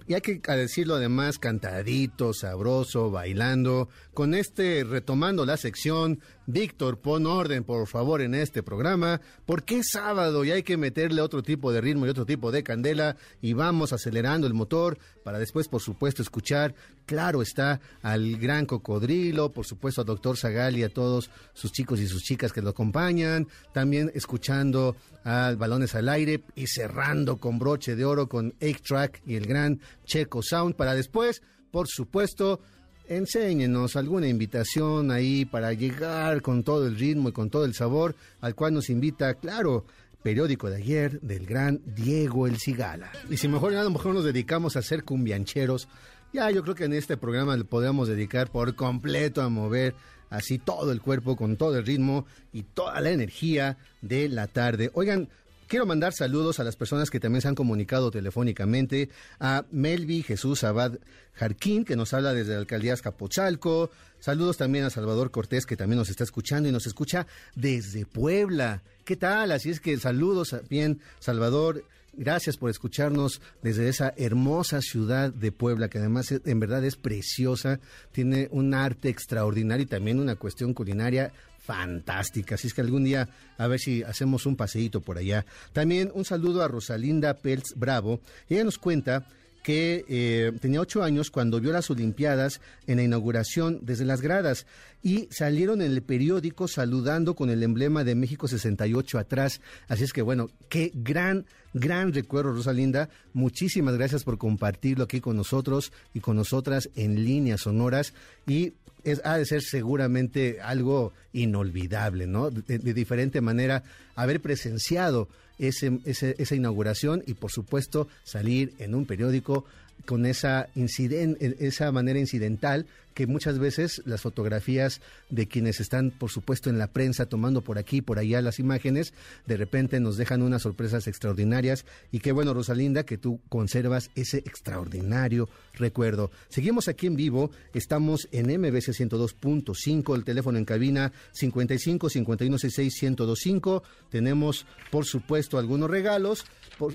[0.08, 7.26] Y hay que decirlo además cantadito, sabroso, bailando, con este retomando la sección Víctor, pon
[7.26, 11.74] orden, por favor, en este programa, porque es sábado y hay que meterle otro tipo
[11.74, 15.82] de ritmo y otro tipo de candela y vamos acelerando el motor para después, por
[15.82, 16.74] supuesto, escuchar,
[17.06, 22.00] claro está, al gran cocodrilo, por supuesto, al doctor Zagal y a todos sus chicos
[22.00, 24.96] y sus chicas que lo acompañan, también escuchando
[25.26, 29.82] al Balones al Aire y cerrando con broche de oro con 8-Track y el gran
[30.06, 31.42] Checo Sound para después,
[31.72, 32.62] por supuesto,
[33.08, 38.16] enséñenos alguna invitación ahí para llegar con todo el ritmo y con todo el sabor
[38.42, 39.86] al cual nos invita, claro,
[40.24, 43.12] periódico de ayer del gran Diego El Cigala.
[43.30, 45.88] Y si mejor a lo mejor nos dedicamos a ser cumbiancheros,
[46.34, 49.96] ya yo creo que en este programa le podemos dedicar por completo a mover
[50.30, 54.92] así todo el cuerpo con todo el ritmo y toda la energía de la tarde.
[54.94, 55.30] Oigan,
[55.68, 60.64] Quiero mandar saludos a las personas que también se han comunicado telefónicamente, a Melvi Jesús
[60.64, 60.94] Abad
[61.34, 63.92] Jarquín, que nos habla desde la alcaldía Escapotzalco.
[64.20, 68.82] Saludos también a Salvador Cortés, que también nos está escuchando y nos escucha desde Puebla.
[69.04, 69.52] ¿Qué tal?
[69.52, 71.84] Así es que saludos bien, Salvador.
[72.14, 77.82] Gracias por escucharnos desde esa hermosa ciudad de Puebla, que además en verdad es preciosa,
[78.14, 81.34] tiene un arte extraordinario y también una cuestión culinaria
[81.68, 82.56] fantástica.
[82.56, 85.46] Así es que algún día a ver si hacemos un paseíto por allá.
[85.74, 88.22] También un saludo a Rosalinda Peltz Bravo.
[88.48, 89.28] Ella nos cuenta
[89.64, 94.66] que eh, tenía ocho años cuando vio las Olimpiadas en la inauguración desde las gradas
[95.04, 99.60] y salieron en el periódico saludando con el emblema de México 68 atrás.
[99.90, 103.10] Así es que bueno, qué gran, gran recuerdo, Rosalinda.
[103.34, 108.14] Muchísimas gracias por compartirlo aquí con nosotros y con nosotras en líneas sonoras
[108.48, 108.72] y
[109.12, 112.50] es, ha de ser seguramente algo inolvidable, ¿no?
[112.52, 113.84] De, diferente manera,
[114.16, 119.66] haber presenciado ese, esa inauguración y, por supuesto, salir en un periódico
[120.06, 122.86] con esa, esa manera incidental
[123.18, 127.80] que muchas veces las fotografías de quienes están, por supuesto, en la prensa tomando por
[127.80, 129.12] aquí, por allá las imágenes,
[129.48, 131.84] de repente nos dejan unas sorpresas extraordinarias.
[132.12, 136.30] Y qué bueno, Rosalinda, que tú conservas ese extraordinario recuerdo.
[136.50, 143.02] Seguimos aquí en vivo, estamos en MBC 102.5, el teléfono en cabina 55 51 66
[143.02, 143.84] 1025.
[144.12, 146.46] Tenemos, por supuesto, algunos regalos,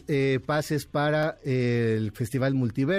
[0.07, 2.92] eh, pases para el Festival Multiverso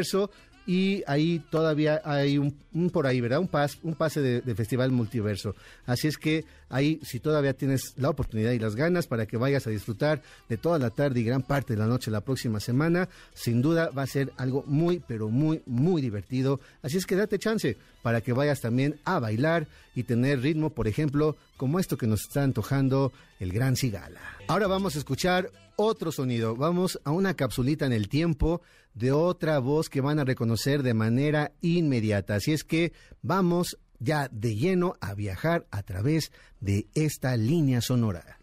[0.65, 2.55] y ahí todavía hay un,
[2.91, 3.39] por ahí, ¿verdad?
[3.39, 5.55] Un, pas, un pase de, Festival Multiverso.
[5.85, 9.67] Así es que ahí, si todavía tienes la oportunidad y las ganas para que vayas
[9.67, 13.09] a disfrutar de toda la tarde y gran parte de la noche la próxima semana,
[13.33, 16.61] sin duda va a ser algo muy, pero muy, muy divertido.
[16.81, 20.87] Así es que date chance para que vayas también a bailar y tener ritmo, por
[20.87, 24.21] ejemplo, como esto que nos está antojando el Gran Cigala.
[24.47, 26.55] Ahora vamos a escuchar otro sonido.
[26.55, 28.61] Vamos a una capsulita en el tiempo
[28.93, 32.35] de otra voz que van a reconocer de manera inmediata.
[32.35, 38.37] Así es que vamos ya de lleno a viajar a través de esta línea sonora.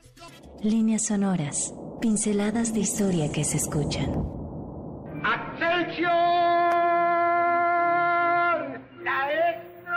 [0.63, 4.11] Líneas sonoras, pinceladas de historia que se escuchan.
[5.23, 6.11] ¡Atención!
[9.05, 9.97] ¡La extra!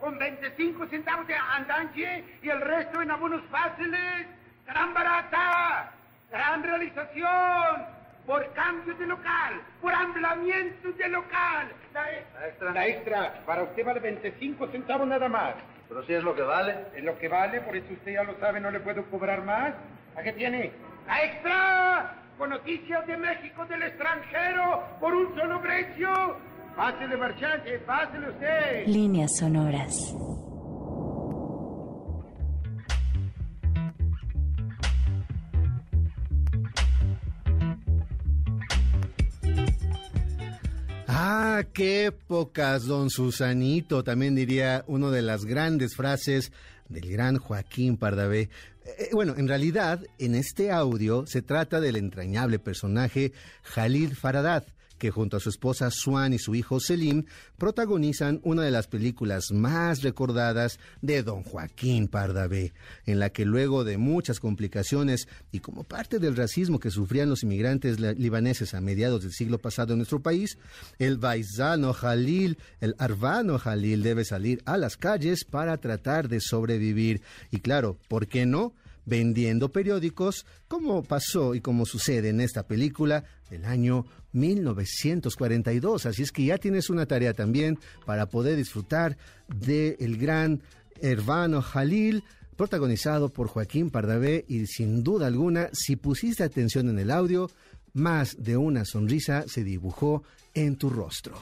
[0.00, 4.26] Con 25 centavos de andanche y el resto en abonos fáciles.
[4.66, 5.92] ¡Gran barata!
[6.30, 7.99] ¡Gran realización!
[8.30, 11.66] Por cambio de local, por ampliamiento de local.
[11.92, 12.70] La extra.
[12.70, 13.34] La extra.
[13.44, 15.54] Para usted vale 25 centavos nada más.
[15.88, 16.76] Pero si es lo que vale.
[16.94, 19.74] Es lo que vale, por eso usted ya lo sabe, no le puedo cobrar más.
[20.14, 20.70] ¿A qué tiene?
[21.08, 22.14] ¡La extra!
[22.38, 26.36] Con noticias de México del extranjero por un solo precio.
[26.76, 28.86] Pásele, marchante, pásele usted.
[28.86, 30.14] Líneas sonoras.
[41.64, 46.52] Qué épocas, don Susanito, también diría una de las grandes frases
[46.88, 48.48] del gran Joaquín Pardavé.
[48.84, 53.32] Eh, bueno, en realidad, en este audio se trata del entrañable personaje
[53.62, 54.68] Jalil Faradat,
[55.00, 57.24] que junto a su esposa Swan y su hijo Selim
[57.58, 62.74] protagonizan una de las películas más recordadas de don Joaquín Pardavé,
[63.06, 67.42] en la que luego de muchas complicaciones y como parte del racismo que sufrían los
[67.42, 70.58] inmigrantes libaneses a mediados del siglo pasado en nuestro país,
[70.98, 77.22] el Baizano Jalil, el Arvano Jalil debe salir a las calles para tratar de sobrevivir.
[77.50, 78.74] Y claro, ¿por qué no?
[79.06, 86.06] vendiendo periódicos, como pasó y como sucede en esta película del año 1942.
[86.06, 89.16] Así es que ya tienes una tarea también para poder disfrutar
[89.48, 90.62] del el gran
[91.00, 92.24] Hermano Jalil,
[92.56, 97.50] protagonizado por Joaquín Pardavé y sin duda alguna, si pusiste atención en el audio,
[97.94, 100.22] más de una sonrisa se dibujó
[100.54, 101.40] en tu rostro.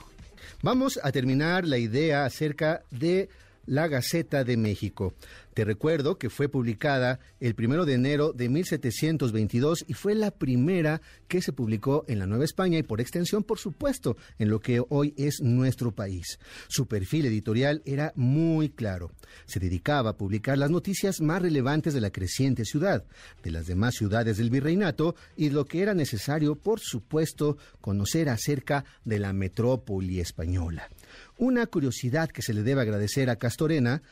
[0.62, 3.28] Vamos a terminar la idea acerca de
[3.68, 5.14] la Gaceta de México.
[5.54, 11.00] Te recuerdo que fue publicada el primero de enero de 1722 y fue la primera
[11.26, 14.80] que se publicó en la Nueva España y por extensión, por supuesto, en lo que
[14.88, 16.38] hoy es nuestro país.
[16.68, 19.10] Su perfil editorial era muy claro.
[19.46, 23.04] Se dedicaba a publicar las noticias más relevantes de la creciente ciudad,
[23.42, 28.84] de las demás ciudades del virreinato y lo que era necesario, por supuesto, conocer acerca
[29.04, 30.88] de la metrópoli española.
[31.39, 34.03] Una curiosidad que se le debe agradecer a Castorena,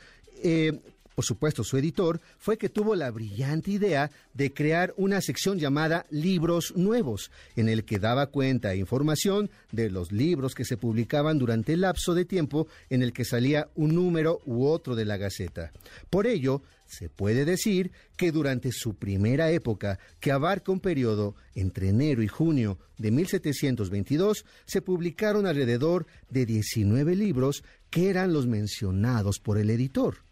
[0.43, 0.81] eh,
[1.16, 6.04] por supuesto su editor, fue que tuvo la brillante idea de crear una sección llamada
[6.10, 11.38] Libros Nuevos, en el que daba cuenta e información de los libros que se publicaban
[11.38, 15.16] durante el lapso de tiempo en el que salía un número u otro de la
[15.16, 15.72] Gaceta.
[16.10, 21.88] Por ello, se puede decir que durante su primera época, que abarca un periodo entre
[21.88, 29.38] enero y junio de 1722, se publicaron alrededor de 19 libros que eran los mencionados
[29.38, 30.26] por el editor.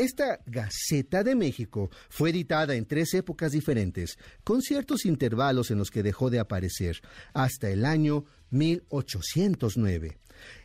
[0.00, 5.90] Esta Gaceta de México fue editada en tres épocas diferentes, con ciertos intervalos en los
[5.90, 7.02] que dejó de aparecer,
[7.34, 10.16] hasta el año 1809.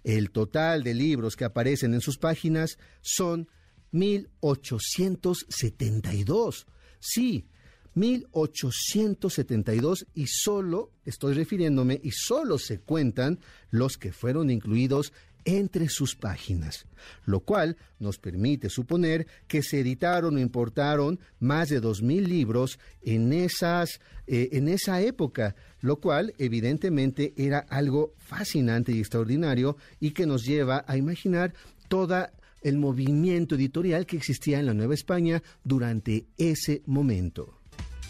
[0.05, 3.49] El total de libros que aparecen en sus páginas son
[3.91, 6.65] 1872.
[7.01, 7.49] Sí,
[7.95, 15.11] 1872 y solo, estoy refiriéndome, y solo se cuentan los que fueron incluidos
[15.45, 16.87] entre sus páginas,
[17.25, 22.79] lo cual nos permite suponer que se editaron o importaron más de dos mil libros
[23.03, 30.11] en, esas, eh, en esa época, lo cual evidentemente era algo fascinante y extraordinario y
[30.11, 31.53] que nos lleva a imaginar
[31.87, 32.33] toda
[32.63, 37.59] el movimiento editorial que existía en la Nueva España durante ese momento.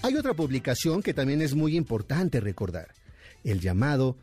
[0.01, 2.93] Hay otra publicación que también es muy importante recordar,
[3.43, 4.17] el llamado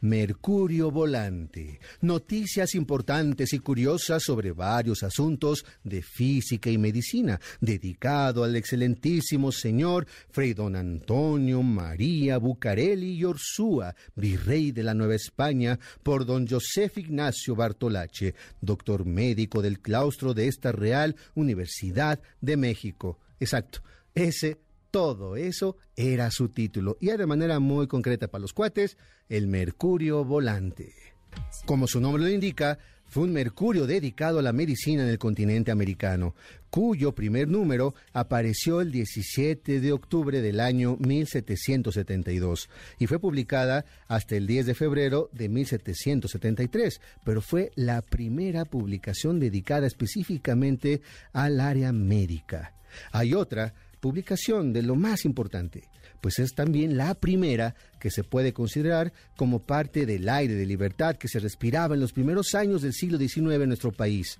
[0.00, 1.80] Mercurio Volante.
[2.00, 10.06] Noticias importantes y curiosas sobre varios asuntos de física y medicina, dedicado al excelentísimo señor
[10.30, 16.98] Fray Don Antonio María Bucareli y Orsúa, virrey de la Nueva España, por don Josef
[16.98, 23.18] Ignacio Bartolache, doctor médico del claustro de esta Real Universidad de México.
[23.40, 23.82] Exacto,
[24.14, 24.58] ese
[24.90, 28.96] todo eso era su título y de manera muy concreta para los cuates,
[29.28, 30.94] el Mercurio Volante.
[31.66, 32.78] Como su nombre lo indica,
[33.08, 36.34] fue un mercurio dedicado a la medicina en el continente americano,
[36.68, 42.68] cuyo primer número apareció el 17 de octubre del año 1772
[42.98, 49.40] y fue publicada hasta el 10 de febrero de 1773, pero fue la primera publicación
[49.40, 51.00] dedicada específicamente
[51.32, 52.74] al área médica.
[53.12, 55.88] Hay otra publicación de lo más importante,
[56.20, 61.16] pues es también la primera que se puede considerar como parte del aire de libertad
[61.16, 64.38] que se respiraba en los primeros años del siglo XIX en nuestro país,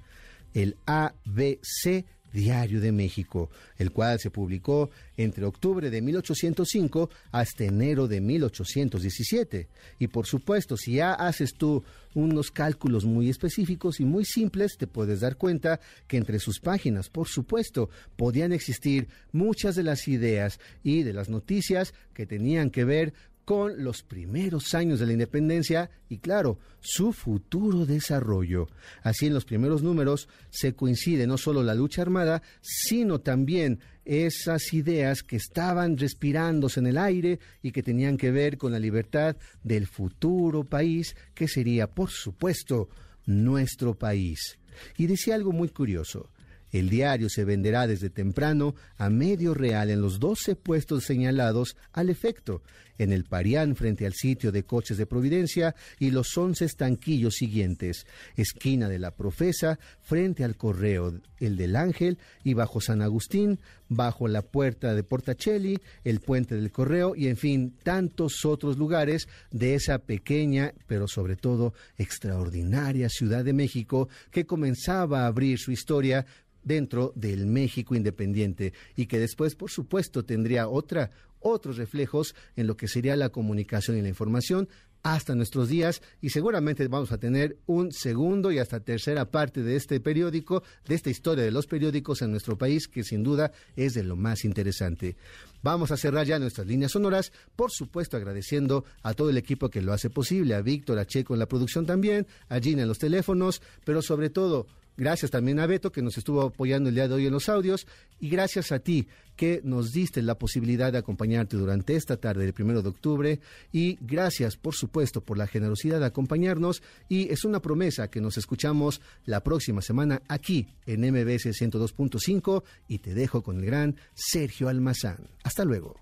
[0.54, 8.08] el ABC Diario de México, el cual se publicó entre octubre de 1805 hasta enero
[8.08, 9.68] de 1817.
[9.98, 11.82] Y por supuesto, si ya haces tú
[12.14, 17.10] unos cálculos muy específicos y muy simples, te puedes dar cuenta que entre sus páginas,
[17.10, 22.84] por supuesto, podían existir muchas de las ideas y de las noticias que tenían que
[22.84, 23.14] ver
[23.48, 28.68] con los primeros años de la independencia y, claro, su futuro desarrollo.
[29.02, 34.74] Así en los primeros números se coincide no solo la lucha armada, sino también esas
[34.74, 39.34] ideas que estaban respirándose en el aire y que tenían que ver con la libertad
[39.64, 42.90] del futuro país, que sería, por supuesto,
[43.24, 44.58] nuestro país.
[44.98, 46.28] Y decía algo muy curioso.
[46.72, 52.10] El diario se venderá desde temprano a medio real en los 12 puestos señalados al
[52.10, 52.62] efecto,
[52.98, 58.06] en el Parián frente al sitio de coches de Providencia y los 11 estanquillos siguientes,
[58.36, 64.28] esquina de la Profesa frente al Correo, el del Ángel y bajo San Agustín, bajo
[64.28, 69.74] la puerta de Portacelli, el puente del Correo y en fin, tantos otros lugares de
[69.74, 76.26] esa pequeña, pero sobre todo extraordinaria Ciudad de México que comenzaba a abrir su historia
[76.68, 81.10] dentro del México independiente y que después, por supuesto, tendría otra,
[81.40, 84.68] otros reflejos en lo que sería la comunicación y la información
[85.02, 89.76] hasta nuestros días y seguramente vamos a tener un segundo y hasta tercera parte de
[89.76, 93.94] este periódico, de esta historia de los periódicos en nuestro país que sin duda es
[93.94, 95.16] de lo más interesante.
[95.62, 99.82] Vamos a cerrar ya nuestras líneas sonoras, por supuesto agradeciendo a todo el equipo que
[99.82, 102.98] lo hace posible, a Víctor, a Checo en la producción también, a Gina en los
[102.98, 104.66] teléfonos, pero sobre todo
[104.98, 107.86] Gracias también a Beto, que nos estuvo apoyando el día de hoy en los audios.
[108.18, 112.52] Y gracias a ti, que nos diste la posibilidad de acompañarte durante esta tarde del
[112.52, 113.38] primero de octubre.
[113.70, 116.82] Y gracias, por supuesto, por la generosidad de acompañarnos.
[117.08, 122.64] Y es una promesa que nos escuchamos la próxima semana aquí en MBS 102.5.
[122.88, 125.28] Y te dejo con el gran Sergio Almazán.
[125.44, 125.94] Hasta luego.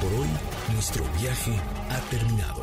[0.00, 0.28] Por hoy,
[0.74, 1.52] nuestro viaje
[1.88, 2.62] ha terminado.